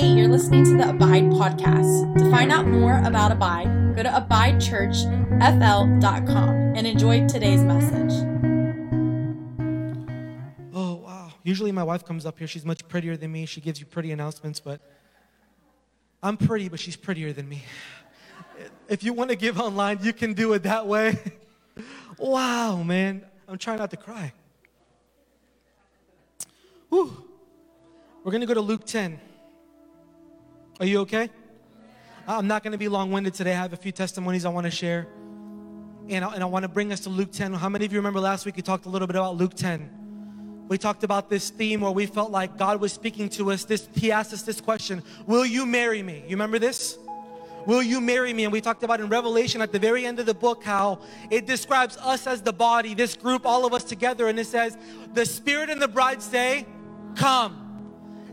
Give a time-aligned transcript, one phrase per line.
[0.00, 2.16] Hey, you're listening to the Abide podcast.
[2.16, 8.14] To find out more about Abide, go to abidechurchfl.com and enjoy today's message.
[10.72, 11.32] Oh, wow.
[11.42, 12.48] Usually my wife comes up here.
[12.48, 13.44] She's much prettier than me.
[13.44, 14.80] She gives you pretty announcements, but
[16.22, 17.62] I'm pretty, but she's prettier than me.
[18.88, 21.18] If you want to give online, you can do it that way.
[22.16, 23.26] wow, man.
[23.46, 24.32] I'm trying not to cry.
[26.88, 27.22] Whew.
[28.24, 29.20] We're going to go to Luke 10.
[30.80, 31.28] Are you okay?
[32.26, 33.52] I'm not going to be long winded today.
[33.52, 35.08] I have a few testimonies I want to share.
[36.08, 37.52] And I, and I want to bring us to Luke 10.
[37.52, 40.64] How many of you remember last week we talked a little bit about Luke 10?
[40.68, 43.64] We talked about this theme where we felt like God was speaking to us.
[43.64, 46.24] This, he asked us this question Will you marry me?
[46.26, 46.96] You remember this?
[47.66, 48.44] Will you marry me?
[48.44, 51.00] And we talked about in Revelation at the very end of the book how
[51.30, 54.28] it describes us as the body, this group, all of us together.
[54.28, 54.78] And it says,
[55.12, 56.64] The Spirit and the bride say,
[57.16, 57.69] Come.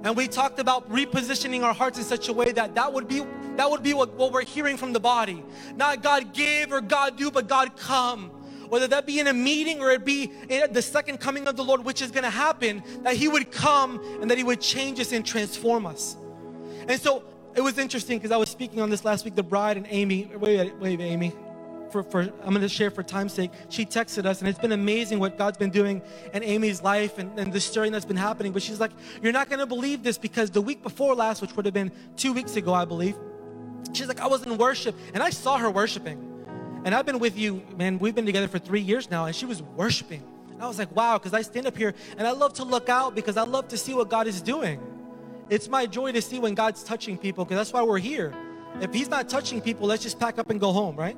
[0.03, 3.25] And we talked about repositioning our hearts in such a way that that would be
[3.55, 5.43] that would be what, what we're hearing from the body.
[5.75, 8.29] Not God give or God do, but God come.
[8.69, 10.27] Whether that be in a meeting or it be
[10.71, 13.99] the second coming of the Lord, which is going to happen, that He would come
[14.21, 16.17] and that He would change us and transform us.
[16.87, 17.23] And so
[17.55, 19.35] it was interesting because I was speaking on this last week.
[19.35, 21.33] The bride and Amy, wait, wait, Amy,
[21.91, 23.51] for, for I'm going to share for time's sake.
[23.69, 26.01] She texted us, and it's been amazing what God's been doing
[26.33, 28.51] in Amy's life and, and the stirring that's been happening.
[28.51, 31.55] But she's like, You're not going to believe this because the week before last, which
[31.55, 33.15] would have been two weeks ago, I believe,
[33.93, 36.23] she's like, I was in worship, and I saw her worshiping.
[36.85, 39.45] And I've been with you, man, we've been together for three years now, and she
[39.45, 40.23] was worshiping.
[40.51, 42.89] And I was like, Wow, because I stand up here and I love to look
[42.89, 44.79] out because I love to see what God is doing.
[45.49, 48.33] It's my joy to see when God's touching people because that's why we're here.
[48.81, 51.17] If He's not touching people, let's just pack up and go home, right?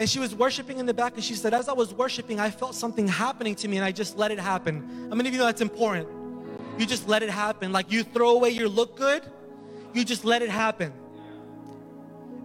[0.00, 2.48] And she was worshiping in the back, and she said, As I was worshiping, I
[2.48, 5.08] felt something happening to me, and I just let it happen.
[5.10, 6.08] How many of you know that's important?
[6.78, 7.70] You just let it happen.
[7.70, 9.22] Like you throw away your look good,
[9.92, 10.94] you just let it happen.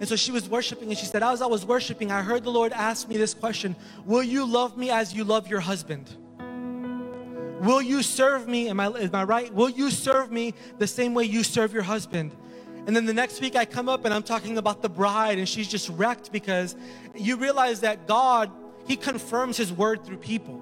[0.01, 2.51] And so she was worshiping, and she said, As I was worshiping, I heard the
[2.51, 6.13] Lord ask me this question Will you love me as you love your husband?
[7.61, 8.67] Will you serve me?
[8.67, 9.53] Am I, am I right?
[9.53, 12.35] Will you serve me the same way you serve your husband?
[12.87, 15.49] And then the next week I come up and I'm talking about the bride, and
[15.49, 16.75] she's just wrecked because
[17.15, 18.51] you realize that God,
[18.87, 20.61] He confirms His word through people.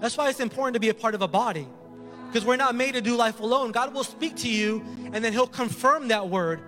[0.00, 1.66] That's why it's important to be a part of a body
[2.28, 3.72] because we're not made to do life alone.
[3.72, 6.60] God will speak to you and then He'll confirm that word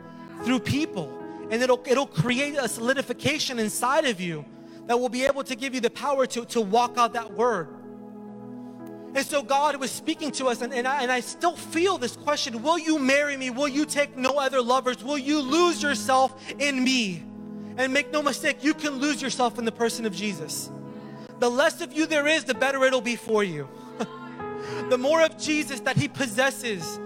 [0.44, 1.16] through people.
[1.50, 4.44] And it'll, it'll create a solidification inside of you
[4.86, 7.68] that will be able to give you the power to, to walk out that word.
[9.14, 12.16] And so God was speaking to us, and, and, I, and I still feel this
[12.16, 13.50] question Will you marry me?
[13.50, 15.02] Will you take no other lovers?
[15.02, 17.24] Will you lose yourself in me?
[17.76, 20.70] And make no mistake, you can lose yourself in the person of Jesus.
[21.38, 23.68] The less of you there is, the better it'll be for you.
[24.90, 27.00] the more of Jesus that He possesses.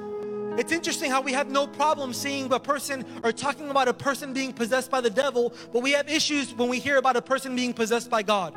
[0.59, 4.33] It's interesting how we have no problem seeing a person or talking about a person
[4.33, 7.57] being possessed by the devil, but we have issues when we hear about a person
[7.57, 8.55] being possessed by God.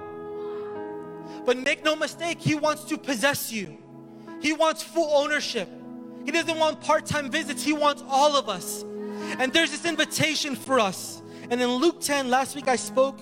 [1.46, 3.78] But make no mistake, He wants to possess you.
[4.42, 5.70] He wants full ownership.
[6.26, 8.84] He doesn't want part time visits, He wants all of us.
[9.40, 11.22] And there's this invitation for us.
[11.50, 13.20] And in Luke 10, last week I spoke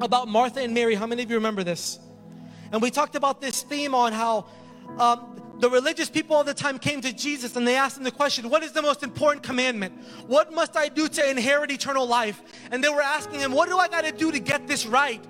[0.00, 0.94] about Martha and Mary.
[0.94, 1.98] How many of you remember this?
[2.72, 4.46] And we talked about this theme on how
[4.98, 8.10] um, the religious people all the time came to Jesus and they asked him the
[8.10, 9.94] question, What is the most important commandment?
[10.26, 12.42] What must I do to inherit eternal life?
[12.70, 15.24] And they were asking him, What do I got to do to get this right?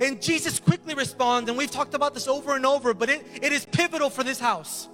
[0.00, 3.52] And Jesus quickly responds, and we've talked about this over and over, but it, it
[3.52, 4.88] is pivotal for this house.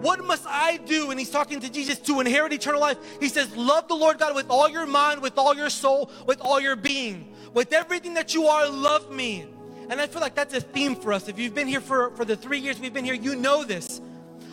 [0.00, 1.10] What must I do?
[1.10, 2.96] And he's talking to Jesus to inherit eternal life.
[3.20, 6.40] He says, Love the Lord God with all your mind, with all your soul, with
[6.40, 7.34] all your being.
[7.52, 9.46] With everything that you are, love me.
[9.90, 11.28] And I feel like that's a theme for us.
[11.28, 14.00] If you've been here for, for the three years we've been here, you know this.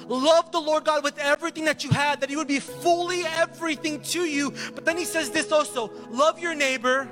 [0.08, 4.02] Love the Lord God with everything that you had, that He would be fully everything
[4.02, 4.52] to you.
[4.74, 7.08] But then He says this also love your neighbor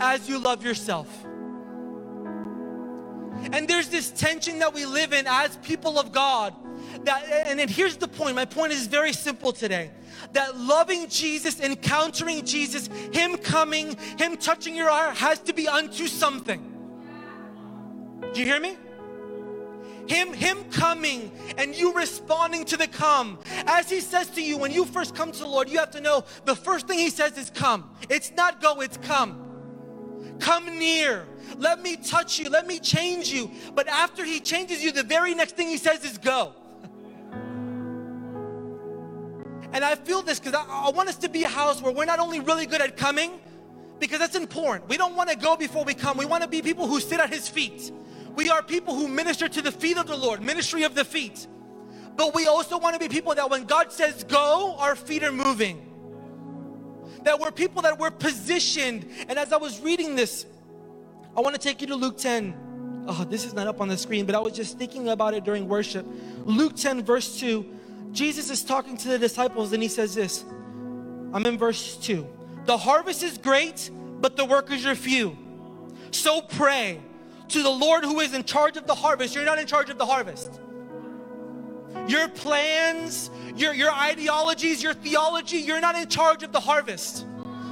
[0.00, 1.08] as you love yourself.
[3.52, 6.54] And there's this tension that we live in as people of God.
[7.04, 8.34] That, and then here's the point.
[8.36, 9.90] My point is very simple today.
[10.32, 16.06] That loving Jesus, encountering Jesus, Him coming, Him touching your heart has to be unto
[16.06, 16.72] something.
[18.32, 18.76] Do you hear me?
[20.06, 23.38] Him, him coming and you responding to the come.
[23.66, 26.00] As he says to you, when you first come to the Lord, you have to
[26.00, 27.90] know the first thing he says is come.
[28.08, 29.45] It's not go, it's come.
[30.38, 31.26] Come near.
[31.58, 32.48] Let me touch you.
[32.50, 33.50] Let me change you.
[33.74, 36.52] But after he changes you, the very next thing he says is go.
[39.72, 42.06] And I feel this because I, I, want us to be a house where we're
[42.06, 43.40] not only really good at coming,
[43.98, 44.88] because that's important.
[44.88, 46.16] We don't want to go before we come.
[46.16, 47.90] We want to be people who sit at his feet.
[48.36, 51.46] We are people who minister to the feet of the Lord, ministry of the feet.
[52.16, 55.32] But we also want to be people that when God says go, our feet are
[55.32, 55.85] moving.
[57.26, 59.04] That we're people that we're positioned.
[59.28, 60.46] And as I was reading this,
[61.36, 63.04] I want to take you to Luke 10.
[63.08, 65.42] Oh, this is not up on the screen, but I was just thinking about it
[65.42, 66.06] during worship.
[66.44, 67.66] Luke 10, verse 2.
[68.12, 70.44] Jesus is talking to the disciples and he says this.
[71.32, 72.24] I'm in verse 2.
[72.64, 73.90] The harvest is great,
[74.20, 75.36] but the workers are few.
[76.12, 77.00] So pray
[77.48, 79.34] to the Lord who is in charge of the harvest.
[79.34, 80.60] You're not in charge of the harvest.
[82.08, 87.26] Your plans, your, your ideologies, your theology, you're not in charge of the harvest.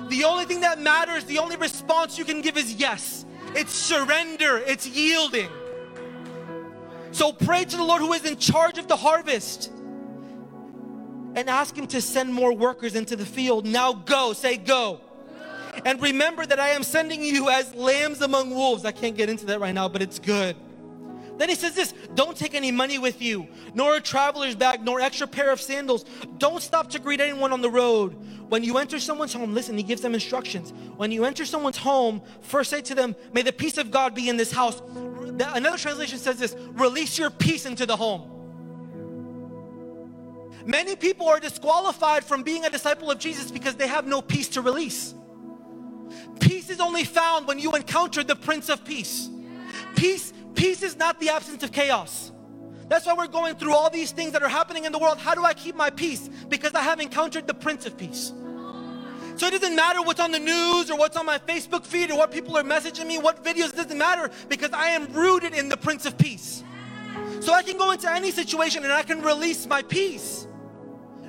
[0.08, 3.24] The only thing that matters, the only response you can give is yes.
[3.54, 5.48] It's surrender, it's yielding.
[7.12, 9.70] So pray to the Lord who is in charge of the harvest
[11.36, 13.66] and ask Him to send more workers into the field.
[13.66, 15.00] Now go, say go.
[15.84, 18.84] And remember that I am sending you as lambs among wolves.
[18.84, 20.56] I can't get into that right now, but it's good.
[21.36, 25.00] Then he says this don't take any money with you, nor a traveler's bag, nor
[25.00, 26.04] extra pair of sandals.
[26.38, 28.16] Don't stop to greet anyone on the road.
[28.48, 30.72] When you enter someone's home, listen, he gives them instructions.
[30.96, 34.28] When you enter someone's home, first say to them, May the peace of God be
[34.28, 34.80] in this house.
[35.26, 38.30] Another translation says this release your peace into the home.
[40.66, 44.48] Many people are disqualified from being a disciple of Jesus because they have no peace
[44.50, 45.14] to release.
[46.40, 49.28] Peace is only found when you encounter the Prince of Peace.
[49.96, 52.32] Peace, peace is not the absence of chaos.
[52.88, 55.18] That's why we're going through all these things that are happening in the world.
[55.18, 56.28] How do I keep my peace?
[56.48, 58.32] Because I have encountered the Prince of Peace.
[59.36, 62.18] So it doesn't matter what's on the news or what's on my Facebook feed or
[62.18, 65.68] what people are messaging me, what videos, it doesn't matter because I am rooted in
[65.68, 66.62] the Prince of Peace.
[67.40, 70.46] So I can go into any situation and I can release my peace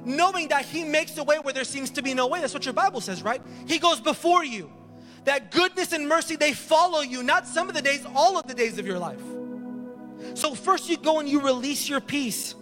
[0.06, 2.40] knowing that He makes a way where there seems to be no way.
[2.40, 3.42] That's what your Bible says, right?
[3.66, 4.72] He goes before you.
[5.26, 8.54] That goodness and mercy, they follow you, not some of the days, all of the
[8.54, 9.22] days of your life.
[10.36, 12.56] So, first you go and you release your peace.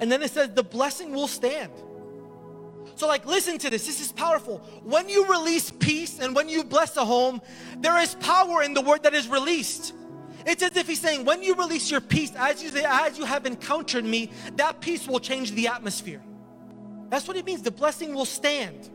[0.00, 1.72] And then it says, the blessing will stand.
[2.96, 3.86] So, like, listen to this.
[3.86, 4.58] This is powerful.
[4.82, 7.40] When you release peace and when you bless a home,
[7.78, 9.94] there is power in the word that is released.
[10.44, 13.46] It's as if he's saying, when you release your peace, as you, as you have
[13.46, 16.22] encountered me, that peace will change the atmosphere.
[17.10, 17.62] That's what it means.
[17.62, 18.88] The blessing will stand.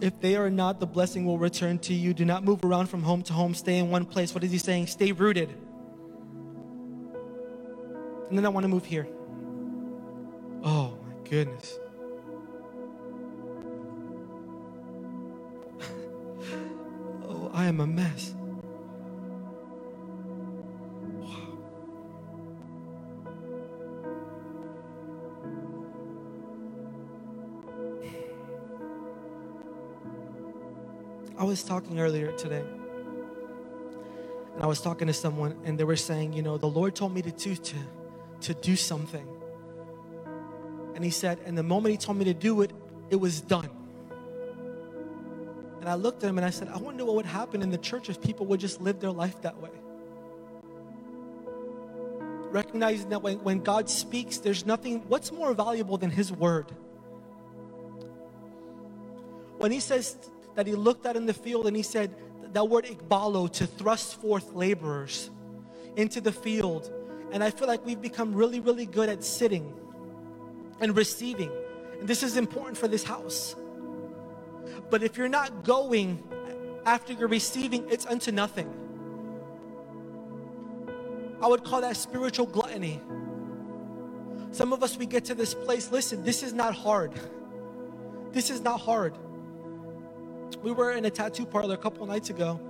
[0.00, 2.14] If they are not, the blessing will return to you.
[2.14, 3.54] Do not move around from home to home.
[3.54, 4.34] Stay in one place.
[4.34, 4.86] What is he saying?
[4.88, 5.50] Stay rooted.
[8.28, 9.06] And then I want to move here.
[10.62, 11.78] Oh, my goodness.
[17.26, 18.34] Oh, I am a mess.
[31.54, 32.64] Was talking earlier today,
[34.54, 37.14] and I was talking to someone, and they were saying, you know, the Lord told
[37.14, 37.76] me to do to,
[38.40, 39.24] to do something.
[40.96, 42.72] And he said, and the moment he told me to do it,
[43.08, 43.70] it was done.
[45.78, 47.78] And I looked at him and I said, I wonder what would happen in the
[47.78, 49.70] church if people would just live their life that way.
[52.50, 56.66] Recognizing that when, when God speaks, there's nothing, what's more valuable than His word?
[59.58, 60.16] When He says
[60.54, 62.14] that He looked out in the field and He said,
[62.52, 65.30] that word ekballo, to thrust forth laborers
[65.96, 66.92] into the field.
[67.32, 69.74] And I feel like we've become really, really good at sitting
[70.80, 71.50] and receiving.
[71.98, 73.56] And this is important for this house.
[74.88, 76.22] But if you're not going
[76.86, 78.72] after you're receiving, it's unto nothing.
[81.42, 83.00] I would call that spiritual gluttony.
[84.52, 87.12] Some of us, we get to this place, listen, this is not hard.
[88.30, 89.18] This is not hard.
[90.62, 92.60] We were in a tattoo parlor a couple nights ago,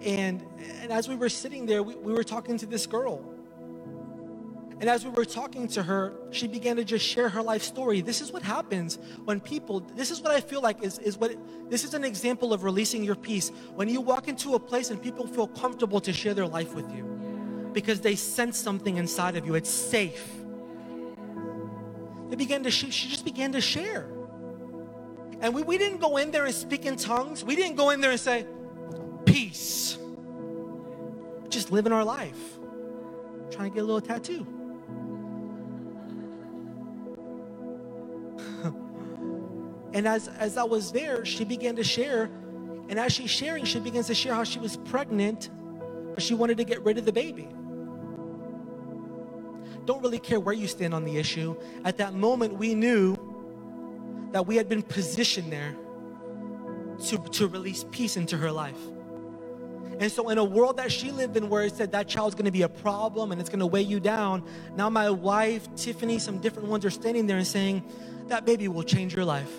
[0.00, 0.44] and,
[0.82, 3.24] and as we were sitting there, we, we were talking to this girl.
[4.80, 8.00] And as we were talking to her, she began to just share her life story.
[8.00, 11.36] This is what happens when people, this is what I feel like is, is what,
[11.68, 13.50] this is an example of releasing your peace.
[13.74, 16.88] When you walk into a place and people feel comfortable to share their life with
[16.94, 17.02] you
[17.72, 20.24] because they sense something inside of you, it's safe.
[22.28, 24.08] They began to, sh- she just began to share.
[25.40, 27.44] And we, we didn't go in there and speak in tongues.
[27.44, 28.46] We didn't go in there and say,
[29.24, 29.98] peace.
[31.48, 32.58] Just living our life.
[33.50, 34.46] Trying to get a little tattoo.
[39.94, 42.24] And as, as I was there, she began to share.
[42.90, 45.48] And as she's sharing, she begins to share how she was pregnant,
[46.14, 47.48] but she wanted to get rid of the baby.
[49.86, 51.56] Don't really care where you stand on the issue.
[51.86, 53.16] At that moment, we knew
[54.38, 55.74] that we had been positioned there
[57.06, 58.78] to, to release peace into her life.
[59.98, 62.52] And so, in a world that she lived in where it said that child's gonna
[62.52, 64.44] be a problem and it's gonna weigh you down,
[64.76, 67.82] now my wife, Tiffany, some different ones are standing there and saying,
[68.28, 69.50] That baby will change your life.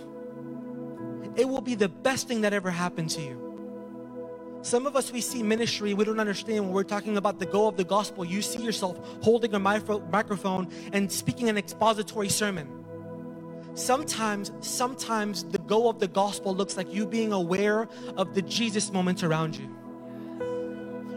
[1.36, 4.62] It will be the best thing that ever happened to you.
[4.62, 7.68] Some of us, we see ministry, we don't understand when we're talking about the goal
[7.68, 8.24] of the gospel.
[8.24, 12.79] You see yourself holding a microphone and speaking an expository sermon.
[13.76, 18.92] Sometimes, sometimes the goal of the gospel looks like you being aware of the Jesus
[18.92, 19.70] moments around you.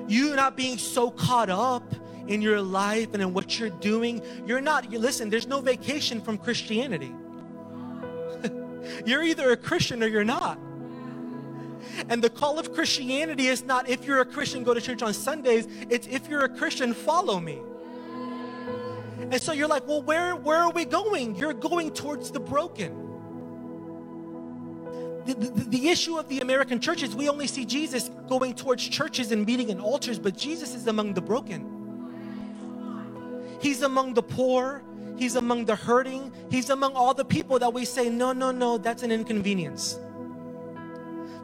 [0.09, 1.95] You not being so caught up
[2.27, 4.23] in your life and in what you're doing.
[4.47, 7.13] You're not, you listen, there's no vacation from Christianity.
[9.07, 10.59] you're either a Christian or you're not.
[12.09, 15.13] And the call of Christianity is not if you're a Christian, go to church on
[15.13, 15.67] Sundays.
[15.91, 17.61] It's if you're a Christian, follow me.
[19.33, 21.35] And so you're like, well, where, where are we going?
[21.37, 22.93] You're going towards the broken.
[25.25, 28.87] The, the, the, issue of the American church is we only see Jesus going towards
[28.87, 31.67] churches and meeting in altars, but Jesus is among the broken.
[33.61, 34.83] He's among the poor,
[35.17, 38.77] He's among the hurting, He's among all the people that we say, no, no, no,
[38.77, 39.99] that's an inconvenience.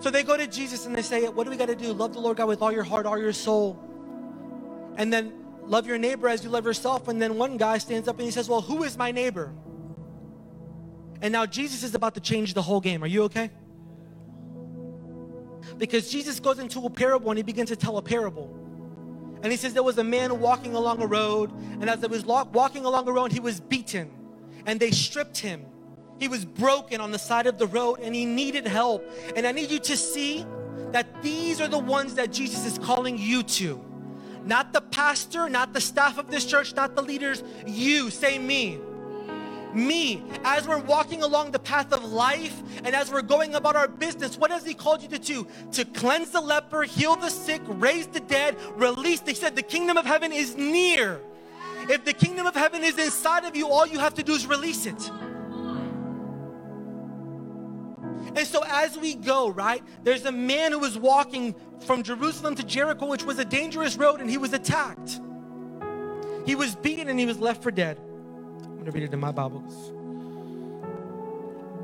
[0.00, 1.92] So they go to Jesus and they say, What do we got to do?
[1.92, 3.82] Love the Lord God with all your heart, all your soul.
[4.96, 5.32] And then
[5.68, 7.08] love your neighbor as you love yourself.
[7.08, 9.52] And then one guy stands up and he says, Well, who is my neighbor?
[11.20, 13.02] And now Jesus is about to change the whole game.
[13.02, 13.50] Are you okay?
[15.76, 18.54] Because Jesus goes into a parable and he begins to tell a parable.
[19.42, 22.24] And he says there was a man walking along a road, and as he was
[22.24, 24.10] walking along a road, he was beaten,
[24.66, 25.64] and they stripped him
[26.18, 29.08] he was broken on the side of the road and he needed help.
[29.36, 30.44] And I need you to see
[30.90, 33.84] that these are the ones that Jesus is calling you to.
[34.44, 37.42] Not the pastor, not the staff of this church, not the leaders.
[37.66, 38.78] You, say me.
[39.74, 43.86] Me, as we're walking along the path of life and as we're going about our
[43.86, 45.46] business, what has He called you to do?
[45.72, 49.20] To cleanse the leper, heal the sick, raise the dead, release.
[49.20, 51.20] He said the kingdom of heaven is near.
[51.88, 54.46] If the kingdom of heaven is inside of you, all you have to do is
[54.46, 55.10] release it.
[58.34, 62.62] And so as we go, right, there's a man who was walking from Jerusalem to
[62.62, 65.20] Jericho, which was a dangerous road, and he was attacked.
[66.46, 67.98] He was beaten and he was left for dead.
[68.62, 69.62] I'm going to read it in my Bible.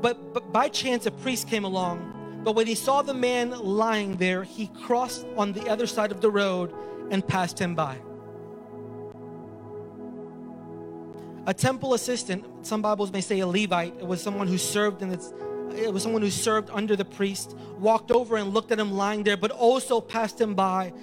[0.01, 2.41] But, but by chance, a priest came along.
[2.43, 6.21] But when he saw the man lying there, he crossed on the other side of
[6.21, 6.73] the road
[7.09, 7.97] and passed him by.
[11.47, 15.11] A temple assistant, some Bibles may say a Levite, it was someone who served in
[15.11, 15.31] its
[15.71, 19.23] it was someone who served under the priest, walked over and looked at him lying
[19.23, 20.93] there, but also passed him by.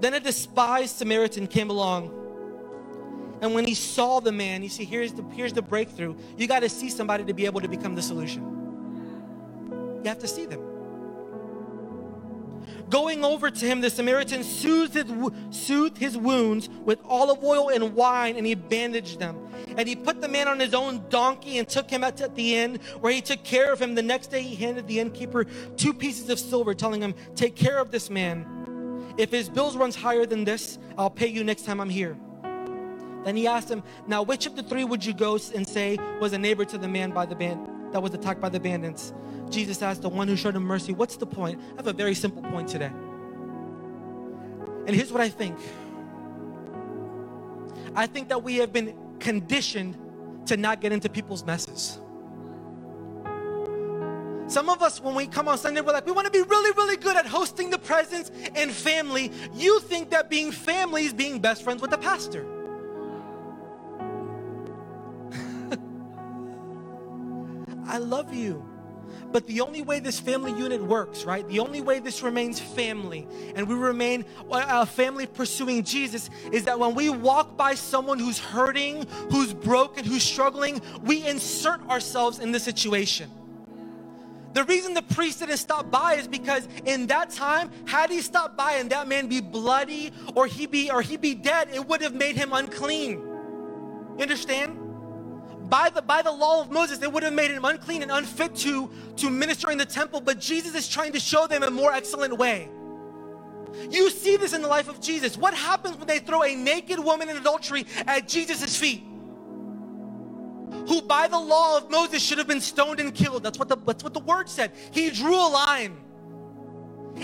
[0.00, 2.14] Then a despised Samaritan came along.
[3.40, 6.16] And when he saw the man, you see, here's the, here's the breakthrough.
[6.36, 10.00] You got to see somebody to be able to become the solution.
[10.02, 10.67] You have to see them.
[12.90, 15.04] Going over to him, the Samaritan soothed his,
[15.50, 19.36] soothed his wounds with olive oil and wine, and he bandaged them.
[19.76, 22.54] And he put the man on his own donkey and took him out at the
[22.56, 23.94] inn, where he took care of him.
[23.94, 25.44] The next day, he handed the innkeeper
[25.76, 28.46] two pieces of silver, telling him, Take care of this man.
[29.18, 32.16] If his bills runs higher than this, I'll pay you next time I'm here.
[33.24, 36.32] Then he asked him, Now, which of the three would you go and say was
[36.32, 39.12] a neighbor to the man by the band that was attacked by the bandits?
[39.50, 41.60] Jesus asked the one who showed him mercy, What's the point?
[41.74, 42.92] I have a very simple point today.
[44.86, 45.58] And here's what I think
[47.94, 49.98] I think that we have been conditioned
[50.46, 51.98] to not get into people's messes.
[54.46, 56.70] Some of us, when we come on Sunday, we're like, we want to be really,
[56.70, 59.30] really good at hosting the presence and family.
[59.52, 62.46] You think that being family is being best friends with the pastor.
[67.86, 68.64] I love you.
[69.30, 71.46] But the only way this family unit works, right?
[71.48, 76.64] The only way this remains family and we remain uh, a family pursuing Jesus is
[76.64, 82.38] that when we walk by someone who's hurting, who's broken, who's struggling, we insert ourselves
[82.38, 83.30] in the situation.
[84.54, 88.56] The reason the priest didn't stop by is because in that time, had he stopped
[88.56, 92.00] by and that man be bloody or he be or he be dead, it would
[92.00, 93.20] have made him unclean.
[94.16, 94.87] You understand?
[95.68, 98.54] By the by the law of Moses, it would have made him unclean and unfit
[98.56, 101.92] to, to minister in the temple, but Jesus is trying to show them a more
[101.92, 102.68] excellent way.
[103.90, 105.36] You see this in the life of Jesus.
[105.36, 109.04] What happens when they throw a naked woman in adultery at Jesus' feet?
[110.88, 113.42] Who by the law of Moses should have been stoned and killed.
[113.42, 114.72] That's what the that's what the word said.
[114.90, 115.96] He drew a line.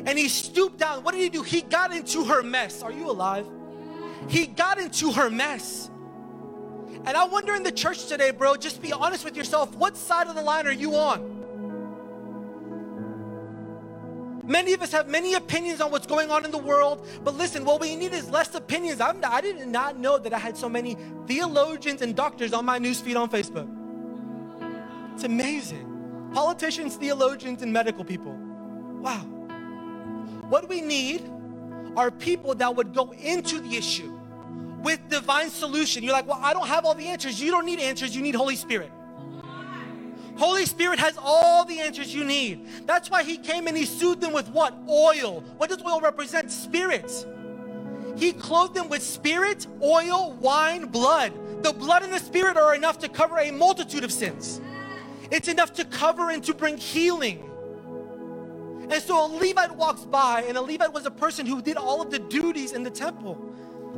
[0.06, 1.04] And he stooped down.
[1.04, 1.42] What did he do?
[1.42, 2.82] He got into her mess.
[2.82, 3.46] Are you alive?
[4.28, 5.90] He got into her mess.
[7.06, 9.74] And I wonder in the church today, bro, just be honest with yourself.
[9.76, 11.34] What side of the line are you on?
[14.46, 17.64] Many of us have many opinions on what's going on in the world, but listen,
[17.64, 19.00] what we need is less opinions.
[19.00, 22.78] I'm, I did not know that I had so many theologians and doctors on my
[22.78, 23.68] newsfeed on Facebook.
[25.14, 26.30] It's amazing.
[26.34, 28.32] Politicians, theologians, and medical people.
[28.32, 29.20] Wow.
[30.48, 31.30] What we need
[31.96, 34.13] are people that would go into the issue
[34.84, 36.04] with divine solution.
[36.04, 37.40] You're like, well, I don't have all the answers.
[37.40, 38.92] You don't need answers, you need Holy Spirit.
[40.36, 42.68] Holy Spirit has all the answers you need.
[42.86, 44.76] That's why He came and He soothed them with what?
[44.88, 45.40] Oil.
[45.56, 46.50] What does oil represent?
[46.50, 47.26] Spirits.
[48.16, 51.32] He clothed them with spirit, oil, wine, blood.
[51.64, 54.60] The blood and the spirit are enough to cover a multitude of sins.
[55.30, 57.50] It's enough to cover and to bring healing.
[58.90, 62.02] And so a Levite walks by, and a Levite was a person who did all
[62.02, 63.40] of the duties in the temple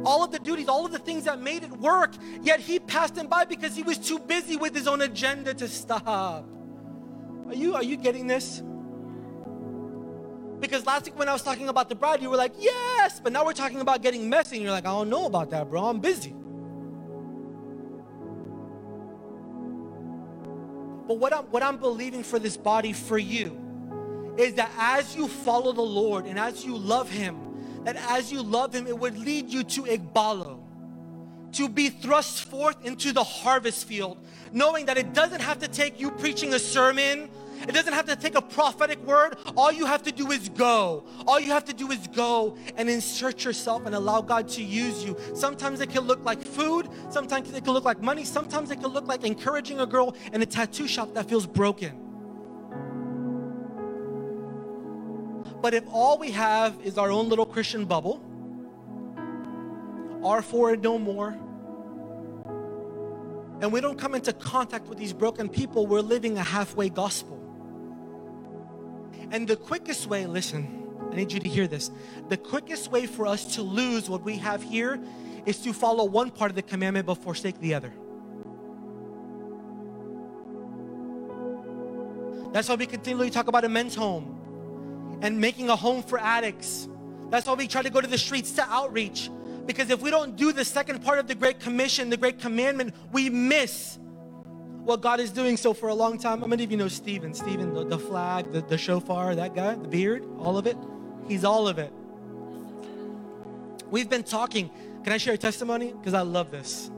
[0.05, 2.13] all of the duties, all of the things that made it work,
[2.43, 5.69] yet he passed him by because he was too busy with his own agenda to
[5.69, 6.47] stop.
[7.47, 8.63] Are you, are you getting this?
[10.61, 13.33] Because last week when I was talking about the bride, you were like, yes, but
[13.33, 15.85] now we're talking about getting messy, and you're like, I don't know about that, bro.
[15.85, 16.35] I'm busy.
[21.07, 25.29] But what I'm, what I'm believing for this body for you is that as you
[25.29, 27.46] follow the Lord and as you love Him,
[27.87, 30.59] that as you love Him, it would lead you to Ekballo,
[31.53, 34.19] to be thrust forth into the harvest field,
[34.53, 37.31] knowing that it doesn't have to take you preaching a sermon.
[37.61, 39.39] It doesn't have to take a prophetic word.
[39.57, 41.05] All you have to do is go.
[41.29, 45.05] All you have to do is go and insert yourself and allow God to use
[45.05, 45.17] you.
[45.35, 46.89] Sometimes it can look like food.
[47.09, 48.25] Sometimes it can look like money.
[48.25, 52.06] Sometimes it can look like encouraging a girl in a tattoo shop that feels broken.
[55.67, 58.23] But if all we have is our own little Christian bubble,
[60.23, 61.31] our for and no more,
[63.61, 67.37] and we don't come into contact with these broken people, we're living a halfway gospel.
[69.33, 71.91] And the quickest way, listen, I need you to hear this.
[72.29, 75.01] The quickest way for us to lose what we have here
[75.47, 77.93] is to follow one part of the commandment but forsake the other.
[82.53, 84.46] That's why we continually talk about a men's home
[85.23, 86.89] and making a home for addicts.
[87.31, 89.31] That's why we try to go to the streets to outreach.
[89.67, 92.95] Because if we don't do the second part of the Great Commission, the Great Commandment,
[93.13, 93.99] we miss
[94.85, 95.57] what God is doing.
[95.57, 97.35] So for a long time, how many of you know Stephen?
[97.35, 100.77] Stephen, the, the flag, the, the shofar, that guy, the beard, all of it?
[101.27, 101.93] He's all of it.
[103.91, 104.71] We've been talking.
[105.03, 105.93] Can I share a testimony?
[105.93, 106.91] Because I love this.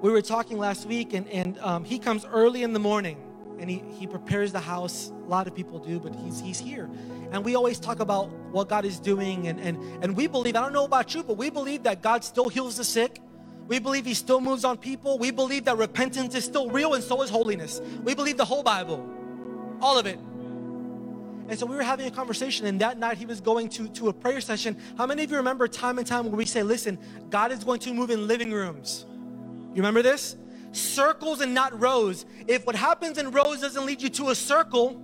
[0.00, 3.25] We were talking last week, and, and um, he comes early in the morning
[3.58, 5.12] and he, he prepares the house.
[5.24, 6.88] A lot of people do, but he's, he's here.
[7.32, 9.48] And we always talk about what God is doing.
[9.48, 12.24] And, and, and we believe, I don't know about you, but we believe that God
[12.24, 13.20] still heals the sick.
[13.66, 15.18] We believe he still moves on people.
[15.18, 17.80] We believe that repentance is still real and so is holiness.
[18.04, 19.04] We believe the whole Bible,
[19.80, 20.18] all of it.
[21.48, 24.08] And so we were having a conversation, and that night he was going to, to
[24.08, 24.76] a prayer session.
[24.98, 26.98] How many of you remember time and time where we say, Listen,
[27.30, 29.06] God is going to move in living rooms?
[29.72, 30.36] You remember this?
[30.72, 32.26] Circles and not rows.
[32.46, 35.00] If what happens in rows doesn't lead you to a circle,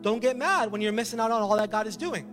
[0.00, 2.26] don't get mad when you're missing out on all that God is doing.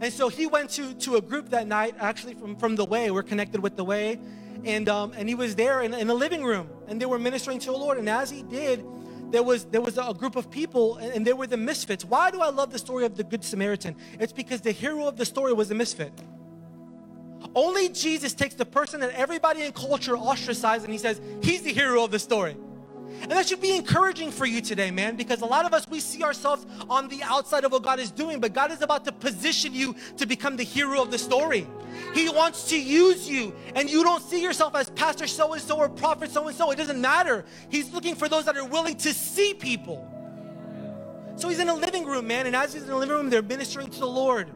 [0.00, 3.10] And so he went to, to a group that night, actually from, from The Way.
[3.10, 4.20] We're connected with The Way.
[4.64, 7.58] And, um, and he was there in, in the living room, and they were ministering
[7.60, 7.98] to the Lord.
[7.98, 8.84] And as he did,
[9.30, 12.04] there was there was a group of people and, they were the misfits.
[12.04, 13.96] Why do I love the story of the Good Samaritan?
[14.18, 16.12] It's because the hero of the story was a misfit.
[17.54, 21.72] Only Jesus takes the person that everybody in culture ostracized and he says, He's the
[21.72, 22.56] hero of the story.
[23.20, 25.98] And that should be encouraging for you today, man, because a lot of us, we
[25.98, 29.12] see ourselves on the outside of what God is doing, but God is about to
[29.12, 31.66] position you to become the hero of the story.
[32.14, 35.78] He wants to use you, and you don't see yourself as pastor so and so
[35.78, 36.70] or prophet so and so.
[36.70, 37.44] It doesn't matter.
[37.70, 40.06] He's looking for those that are willing to see people.
[41.34, 43.42] So he's in a living room, man, and as he's in the living room, they're
[43.42, 44.48] ministering to the Lord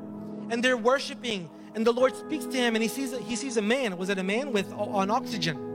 [0.50, 3.62] and they're worshiping and the Lord speaks to him and he sees he sees a
[3.62, 3.96] man.
[3.96, 5.70] Was it a man with uh, on oxygen?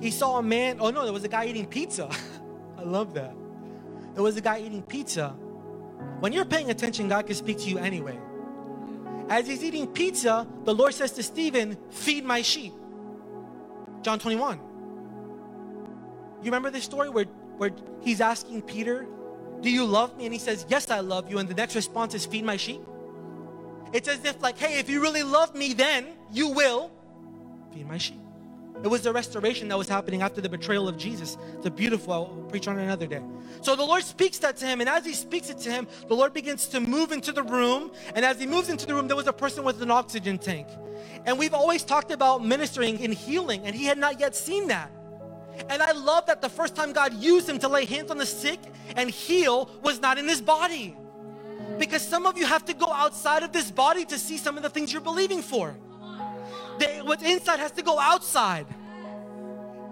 [0.00, 0.78] He saw a man.
[0.80, 2.08] Oh no, there was a guy eating pizza.
[2.78, 3.34] I love that.
[4.14, 5.30] There was a guy eating pizza.
[6.20, 8.18] When you're paying attention, God can speak to you anyway.
[9.28, 12.72] As he's eating pizza, the Lord says to Stephen, Feed my sheep.
[14.02, 14.58] John 21.
[16.42, 17.24] You remember this story where,
[17.56, 19.06] where he's asking Peter,
[19.60, 20.24] Do you love me?
[20.24, 21.38] And he says, Yes, I love you.
[21.38, 22.80] And the next response is, Feed my sheep.
[23.92, 26.90] It's as if, like, hey, if you really love me, then you will
[27.72, 28.20] feed my sheep.
[28.82, 31.36] It was the restoration that was happening after the betrayal of Jesus.
[31.56, 33.20] It's a beautiful, I'll preach on another day.
[33.60, 36.14] So the Lord speaks that to him, and as he speaks it to him, the
[36.14, 37.90] Lord begins to move into the room.
[38.14, 40.68] And as he moves into the room, there was a person with an oxygen tank.
[41.26, 44.92] And we've always talked about ministering and healing, and he had not yet seen that.
[45.68, 48.26] And I love that the first time God used him to lay hands on the
[48.26, 48.60] sick
[48.94, 50.96] and heal was not in his body.
[51.78, 54.62] Because some of you have to go outside of this body to see some of
[54.62, 55.76] the things you're believing for.
[56.78, 58.66] They, what's inside has to go outside.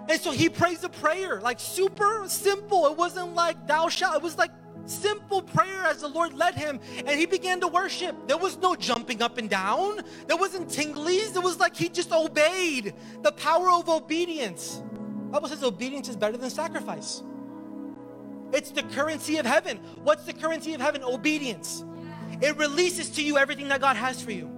[0.09, 2.87] And so he prays a prayer, like super simple.
[2.87, 4.51] It wasn't like thou shalt, it was like
[4.85, 6.79] simple prayer as the Lord led him.
[7.05, 8.15] And he began to worship.
[8.27, 11.35] There was no jumping up and down, there wasn't tinglies.
[11.35, 14.81] It was like he just obeyed the power of obedience.
[15.29, 17.21] Bible says obedience is better than sacrifice.
[18.53, 19.77] It's the currency of heaven.
[20.03, 21.03] What's the currency of heaven?
[21.03, 21.83] Obedience.
[22.41, 24.53] It releases to you everything that God has for you.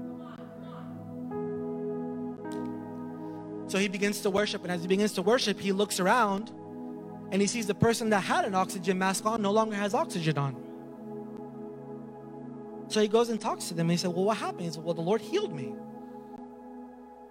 [3.68, 6.52] So he begins to worship, and as he begins to worship, he looks around
[7.32, 10.38] and he sees the person that had an oxygen mask on no longer has oxygen
[10.38, 10.56] on.
[12.88, 14.62] So he goes and talks to them and he said, Well, what happened?
[14.62, 15.76] He said, Well, the Lord healed me.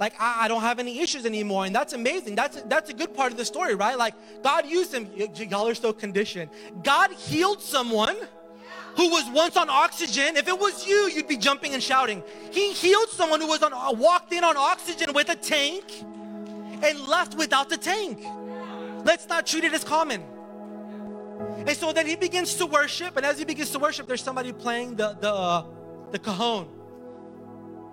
[0.01, 2.37] Like I, I, don't have any issues anymore, and that's amazing.
[2.37, 3.99] That's that's a good part of the story, right?
[3.99, 5.09] Like God used him.
[5.17, 6.51] Y- y'all are so conditioned.
[6.85, 8.17] God healed someone
[8.97, 10.37] who was once on oxygen.
[10.37, 12.23] If it was you, you'd be jumping and shouting.
[12.53, 15.85] He healed someone who was on walked in on oxygen with a tank
[16.83, 18.25] and left without the tank.
[19.05, 20.23] Let's not treat it as common.
[21.59, 24.53] And so then he begins to worship, and as he begins to worship, there's somebody
[24.53, 25.65] playing the the uh,
[26.13, 26.78] the cajon.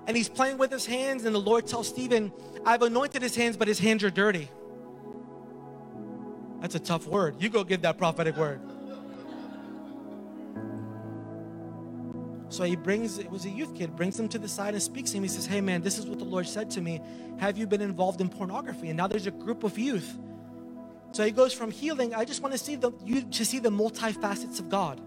[0.08, 2.32] And he's playing with his hands, and the Lord tells Stephen,
[2.66, 4.50] I've anointed his hands, but his hands are dirty.
[6.62, 7.36] That's a tough word.
[7.40, 8.62] You go give that prophetic word.
[12.50, 15.12] So he brings, it was a youth kid, brings him to the side and speaks
[15.12, 15.24] to him.
[15.24, 17.02] He says, Hey man, this is what the Lord said to me.
[17.38, 18.88] Have you been involved in pornography?
[18.88, 20.18] And now there's a group of youth.
[21.12, 23.70] So he goes from healing, I just want to see the you to see the
[23.70, 25.02] multifacets of God.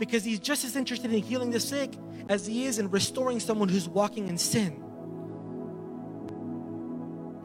[0.00, 1.94] Because he's just as interested in healing the sick
[2.30, 4.82] as he is in restoring someone who's walking in sin.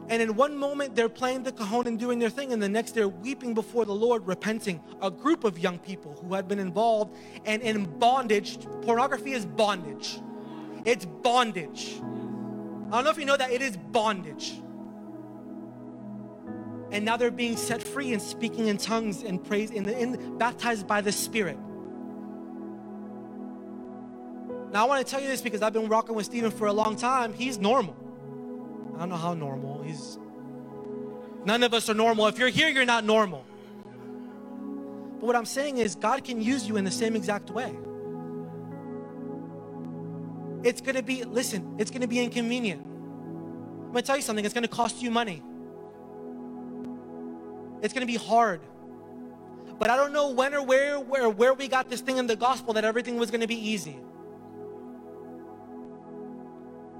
[0.08, 2.92] And in one moment, they're playing the cajon and doing their thing, and the next,
[2.92, 4.80] they're weeping before the Lord, repenting.
[5.02, 7.14] A group of young people who had been involved
[7.44, 8.58] and in bondage.
[8.82, 10.18] Pornography is bondage.
[10.86, 11.96] It's bondage.
[11.98, 14.62] I don't know if you know that it is bondage.
[16.90, 20.86] And now they're being set free and speaking in tongues and praise, the, in, baptized
[20.86, 21.58] by the Spirit.
[24.72, 26.72] Now, I want to tell you this because I've been rocking with Stephen for a
[26.72, 27.32] long time.
[27.32, 27.96] He's normal.
[28.96, 29.82] I don't know how normal.
[29.82, 30.18] He's
[31.44, 32.26] none of us are normal.
[32.26, 33.44] If you're here, you're not normal.
[35.20, 37.74] But what I'm saying is, God can use you in the same exact way.
[40.62, 42.84] It's gonna be, listen, it's gonna be inconvenient.
[42.84, 45.42] I'm gonna tell you something, it's gonna cost you money.
[47.82, 48.60] It's gonna be hard.
[49.78, 52.36] But I don't know when or where, where, where we got this thing in the
[52.36, 53.96] gospel that everything was gonna be easy.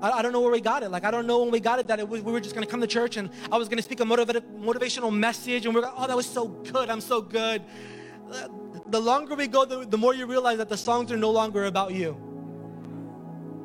[0.03, 0.91] I, I, don't know where we got it.
[0.91, 2.67] Like, I don't know when we got it that it was, we were just going
[2.67, 5.81] to come to church and I was going to speak a motivational message and we
[5.81, 6.91] like, oh, that was so good.
[6.91, 7.63] I'm so good.
[8.89, 11.65] The longer we go, the, the more you realize that the songs are no longer
[11.65, 12.17] about you,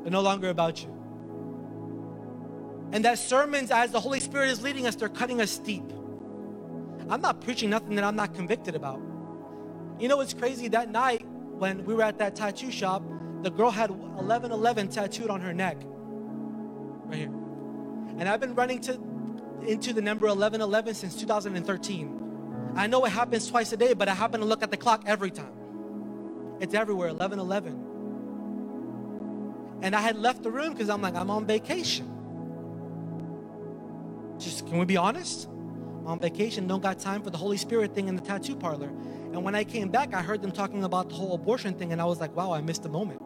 [0.04, 0.90] they're no longer about you.
[2.94, 5.92] And that sermons, as the Holy Spirit is leading us, they're cutting us deep.
[7.10, 9.02] I'm not preaching nothing that I'm not convicted about.
[10.00, 10.68] You know what's crazy?
[10.70, 13.04] That night when we were at that tattoo shop,
[13.44, 15.78] the girl had 1111 tattooed on her neck
[17.12, 17.32] right here.
[18.18, 18.94] And I've been running to
[19.68, 22.74] into the number 1111 since 2013.
[22.76, 25.04] I know it happens twice a day, but I happen to look at the clock
[25.06, 25.54] every time.
[26.60, 27.90] It's everywhere, 1111.
[29.84, 32.08] And I had left the room because I'm like, I'm on vacation.
[34.40, 35.48] Just can we be honest?
[35.48, 38.88] I'm on vacation, don't got time for the Holy Spirit thing in the tattoo parlor.
[38.88, 42.02] And when I came back, I heard them talking about the whole abortion thing, and
[42.02, 43.22] I was like, wow, I missed a moment.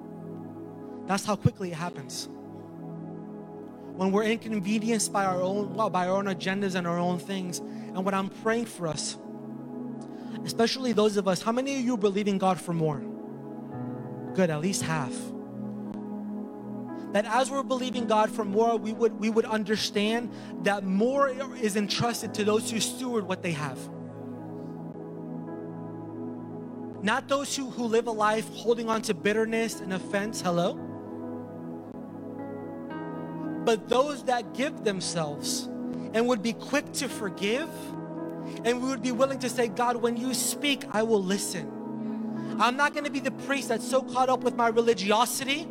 [1.07, 2.27] That's how quickly it happens
[3.95, 7.59] when we're inconvenienced by our own by our own agendas and our own things.
[7.59, 9.17] And what I'm praying for us,
[10.43, 13.01] especially those of us, how many of you believe in God for more?
[14.33, 15.13] Good, at least half.
[17.13, 20.29] That as we're believing God for more, we would we would understand
[20.63, 23.79] that more is entrusted to those who steward what they have.
[27.01, 30.41] Not those who, who live a life holding on to bitterness and offense.
[30.41, 30.84] Hello?
[33.65, 35.67] But those that give themselves
[36.13, 37.69] and would be quick to forgive
[38.63, 42.57] and we would be willing to say, God, when you speak, I will listen.
[42.59, 45.67] I'm not going to be the priest that's so caught up with my religiosity.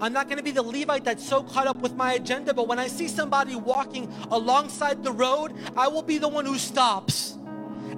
[0.00, 2.68] I'm not going to be the Levite that's so caught up with my agenda, but
[2.68, 7.38] when I see somebody walking alongside the road, I will be the one who stops.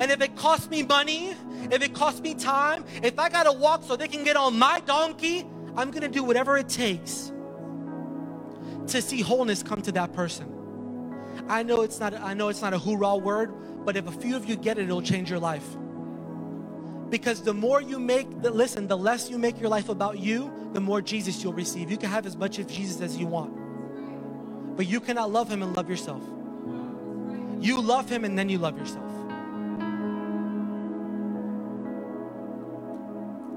[0.01, 1.35] And if it costs me money,
[1.73, 4.57] if it costs me time, if I got to walk so they can get on
[4.57, 5.45] my donkey,
[5.77, 7.33] I'm to do whatever it takes
[8.89, 10.67] to see wholeness come to that person.
[11.49, 13.53] I know it's not I know it's not a hoorah word,
[13.85, 15.67] But if a few of you get it, it'll change your life.
[17.11, 20.53] Because the more you make, the, listen, the less you make your life about you,
[20.75, 21.91] the more Jesus you'll receive.
[21.91, 23.57] You can have as much of Jesus as you want.
[24.77, 26.23] But you cannot love him and love yourself.
[27.61, 29.11] You love him and then you love yourself.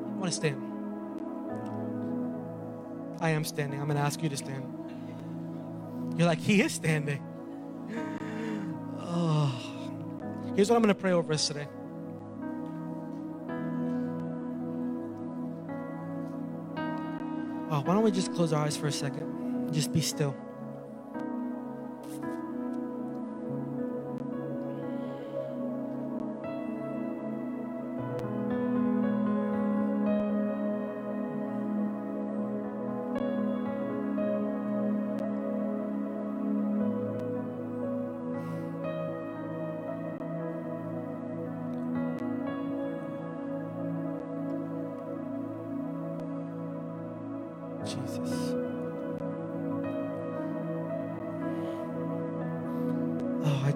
[0.01, 0.61] I want to stand.
[3.19, 3.79] I am standing.
[3.79, 4.80] I'm going to ask you to stand.
[6.21, 7.19] You're like, he is standing.
[8.99, 10.53] Oh.
[10.55, 11.67] Here's what I'm going to pray over us today.
[17.71, 19.73] Oh, why don't we just close our eyes for a second?
[19.73, 20.35] Just be still.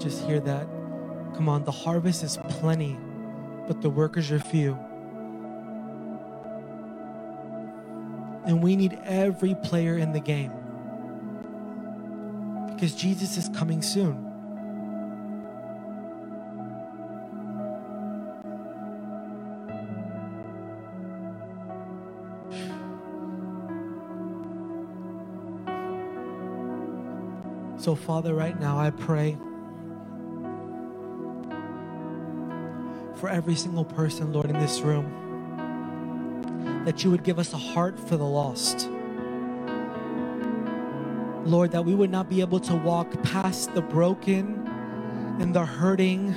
[0.06, 0.68] Just hear that.
[1.34, 2.96] Come on, the harvest is plenty,
[3.68, 4.78] but the workers are few.
[8.46, 10.52] And we need every player in the game
[12.68, 14.22] because Jesus is coming soon.
[27.80, 29.36] So, Father, right now I pray
[33.26, 35.10] for every single person, Lord, in this room,
[36.86, 38.88] that you would give us a heart for the lost.
[41.44, 44.68] Lord, that we would not be able to walk past the broken
[45.40, 46.36] and the hurting,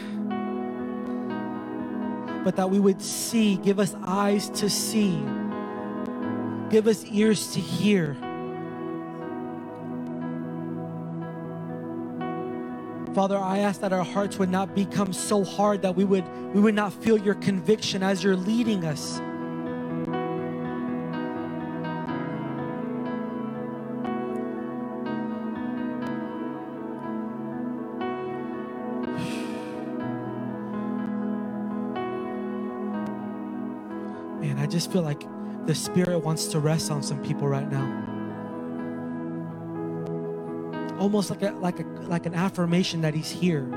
[2.42, 5.22] but that we would see, give us eyes to see,
[6.70, 8.16] give us ears to hear.
[13.18, 16.60] Father, I ask that our hearts would not become so hard that we would we
[16.60, 19.18] would not feel your conviction as you're leading us.
[34.38, 35.24] Man, I just feel like
[35.66, 38.07] the Spirit wants to rest on some people right now.
[40.98, 43.68] Almost like a, like a like an affirmation that He's here.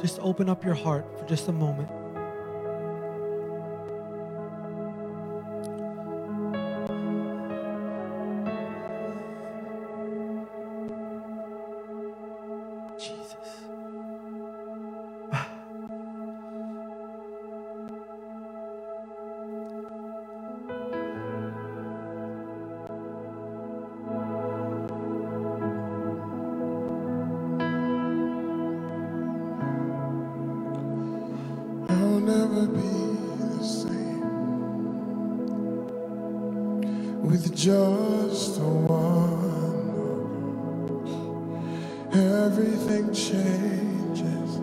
[0.00, 1.90] Just open up your heart for just a moment.
[37.60, 39.36] Just one.
[42.10, 44.56] Everything changes.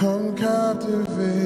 [0.00, 1.37] I'm captivated.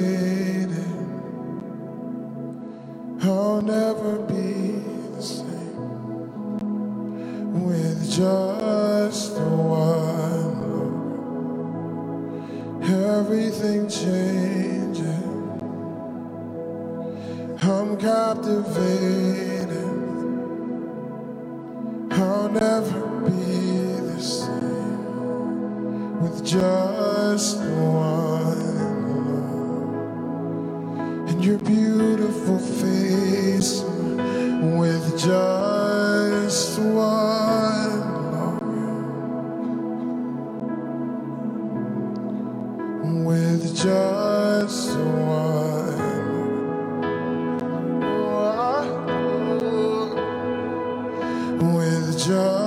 [52.28, 52.61] With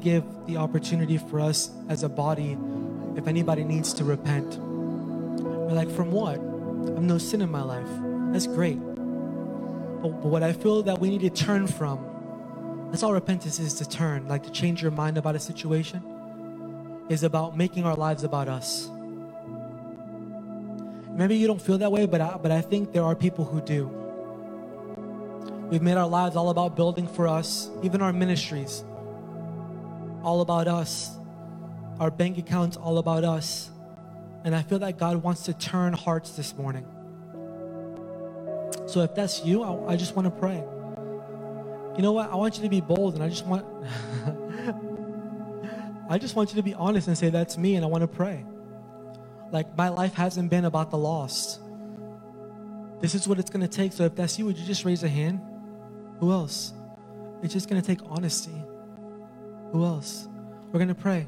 [0.00, 2.56] give the opportunity for us as a body,
[3.16, 4.58] if anybody needs to repent.
[4.58, 6.38] We're like, from what?
[6.38, 7.88] I have no sin in my life.
[8.32, 8.78] That's great.
[10.02, 11.98] But, but what I feel that we need to turn from,
[12.90, 16.02] that's all repentance is to turn, like to change your mind about a situation,
[17.08, 18.88] is about making our lives about us.
[21.10, 23.60] Maybe you don't feel that way, but I, but I think there are people who
[23.60, 23.88] do.
[25.68, 28.84] We've made our lives all about building for us, even our ministries,
[30.22, 31.16] all about us,
[32.00, 33.70] our bank accounts, all about us.
[34.44, 36.86] And I feel that God wants to turn hearts this morning.
[38.86, 40.62] So if that's you, I, I just want to pray.
[41.96, 42.30] You know what?
[42.30, 43.66] I want you to be bold, and I just want,
[46.08, 48.08] I just want you to be honest and say that's me, and I want to
[48.08, 48.44] pray.
[49.50, 51.60] Like my life hasn't been about the lost.
[53.00, 53.92] This is what it's going to take.
[53.92, 55.40] So if that's you, would you just raise a hand?
[56.20, 56.72] Who else?
[57.42, 58.64] It's just going to take honesty.
[59.72, 60.28] Who else?
[60.72, 61.26] We're going to pray.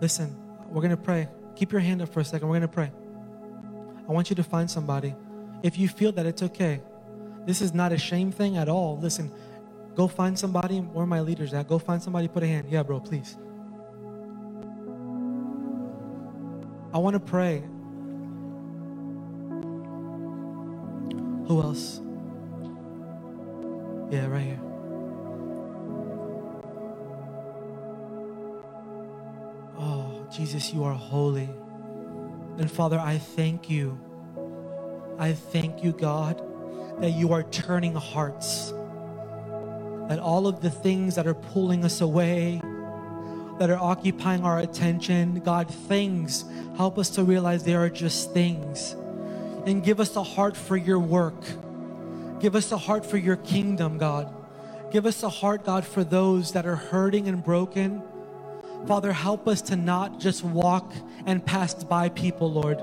[0.00, 0.36] Listen,
[0.68, 1.28] we're going to pray.
[1.56, 2.48] Keep your hand up for a second.
[2.48, 2.90] We're going to pray.
[4.08, 5.14] I want you to find somebody.
[5.62, 6.80] If you feel that it's okay,
[7.46, 8.98] this is not a shame thing at all.
[8.98, 9.30] Listen,
[9.94, 10.78] go find somebody.
[10.78, 11.68] Where my leaders at?
[11.68, 12.28] Go find somebody.
[12.28, 12.68] Put a hand.
[12.70, 13.36] Yeah, bro, please.
[16.92, 17.64] I want to pray.
[21.48, 22.00] Who else?
[24.10, 24.73] Yeah, right here.
[30.34, 31.48] Jesus, you are holy.
[32.58, 33.96] And Father, I thank you.
[35.16, 36.42] I thank you, God,
[37.00, 38.72] that you are turning hearts.
[40.08, 42.60] That all of the things that are pulling us away,
[43.60, 46.44] that are occupying our attention, God, things,
[46.76, 48.96] help us to realize they are just things.
[49.66, 51.40] And give us a heart for your work.
[52.40, 54.34] Give us a heart for your kingdom, God.
[54.90, 58.02] Give us a heart, God, for those that are hurting and broken.
[58.86, 60.92] Father, help us to not just walk
[61.24, 62.78] and pass by people, Lord.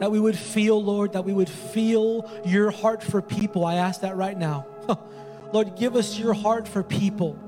[0.00, 3.64] That we would feel, Lord, that we would feel your heart for people.
[3.64, 4.66] I ask that right now.
[5.52, 7.38] Lord, give us your heart for people.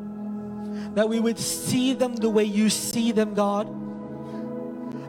[0.95, 3.67] That we would see them the way you see them, God.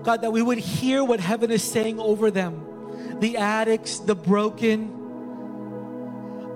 [0.04, 3.20] God, that we would hear what heaven is saying over them.
[3.20, 4.96] The addicts, the broken,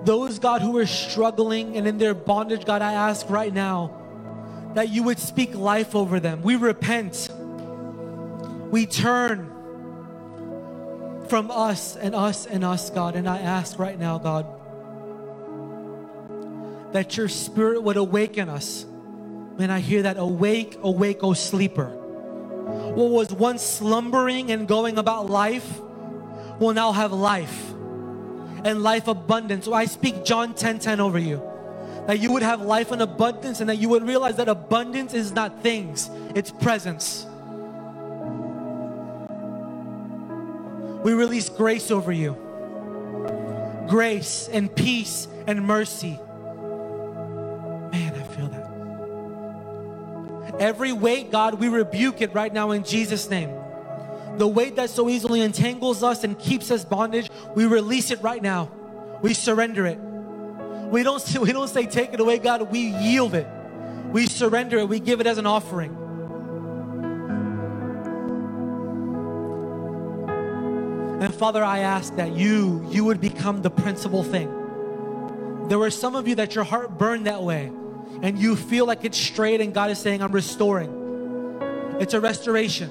[0.04, 3.99] those, God, who are struggling and in their bondage, God, I ask right now
[4.74, 6.42] that you would speak life over them.
[6.42, 7.28] We repent.
[8.70, 9.50] We turn
[11.28, 13.16] from us and us and us, God.
[13.16, 14.46] And I ask right now, God,
[16.92, 18.84] that your spirit would awaken us.
[19.56, 21.88] When I hear that, awake, awake, O sleeper.
[21.88, 25.80] What was once slumbering and going about life
[26.58, 27.70] will now have life
[28.64, 29.64] and life abundance.
[29.64, 31.49] So I speak John 10 10 over you.
[32.06, 35.32] That you would have life in abundance and that you would realize that abundance is
[35.32, 37.26] not things, it's presence.
[41.02, 42.36] We release grace over you
[43.90, 46.18] grace and peace and mercy.
[47.90, 48.70] Man, I feel that.
[50.60, 53.50] Every weight, God, we rebuke it right now in Jesus' name.
[54.36, 58.40] The weight that so easily entangles us and keeps us bondage, we release it right
[58.40, 58.70] now.
[59.22, 59.98] We surrender it.
[60.90, 62.62] We don't, we don't say, take it away, God.
[62.70, 63.46] We yield it.
[64.12, 64.88] We surrender it.
[64.88, 65.96] We give it as an offering.
[71.20, 74.48] And Father, I ask that you, you would become the principal thing.
[75.68, 77.70] There were some of you that your heart burned that way
[78.22, 80.90] and you feel like it's straight and God is saying, I'm restoring.
[82.00, 82.90] It's a restoration.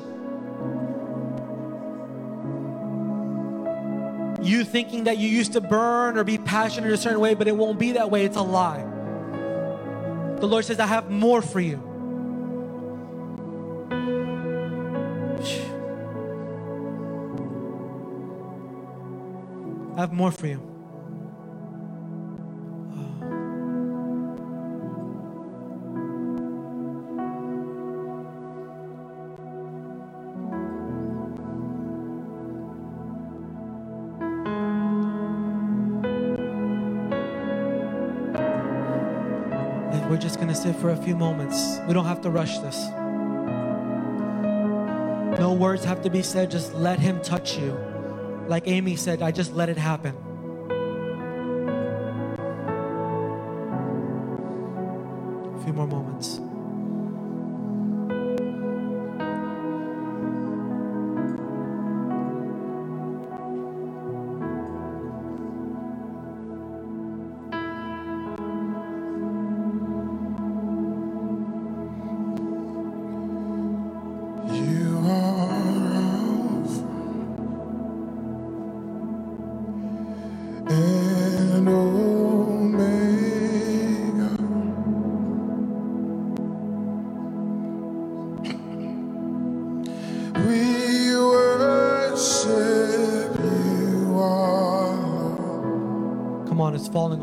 [4.50, 7.56] You thinking that you used to burn or be passionate a certain way, but it
[7.56, 8.26] won't be that way.
[8.26, 8.84] It's a lie.
[10.40, 11.78] The Lord says, I have more for you.
[19.96, 20.69] I have more for you.
[40.80, 41.80] For a few moments.
[41.88, 42.90] We don't have to rush this.
[45.40, 46.52] No words have to be said.
[46.52, 47.78] Just let Him touch you.
[48.48, 50.16] Like Amy said, I just let it happen.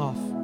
[0.01, 0.36] Off.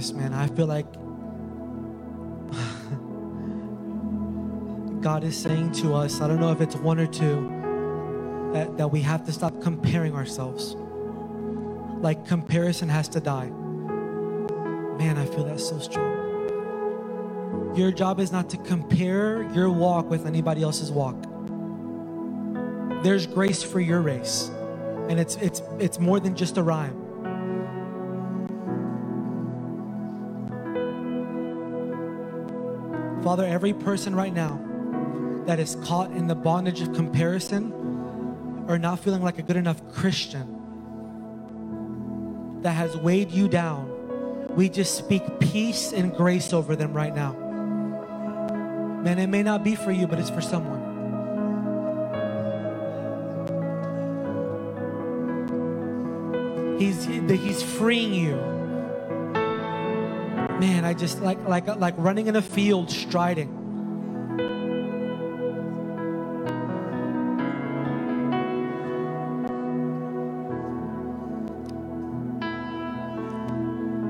[0.00, 0.32] This, man.
[0.32, 0.86] I feel like
[5.02, 8.88] God is saying to us, I don't know if it's one or two, that, that
[8.88, 10.74] we have to stop comparing ourselves.
[12.00, 13.50] Like comparison has to die.
[13.50, 16.16] Man, I feel that so strong.
[17.76, 21.16] Your job is not to compare your walk with anybody else's walk.
[23.02, 24.50] There's grace for your race.
[25.10, 27.09] And it's it's it's more than just a rhyme.
[33.30, 34.60] Father, every person right now
[35.46, 37.72] that is caught in the bondage of comparison
[38.66, 40.56] or not feeling like a good enough Christian
[42.62, 47.34] that has weighed you down, we just speak peace and grace over them right now.
[49.04, 50.80] Man, it may not be for you, but it's for someone.
[56.80, 58.59] He's he's freeing you.
[60.60, 63.48] Man, I just like like like running in a field striding.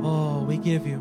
[0.03, 1.00] Oh, we give you.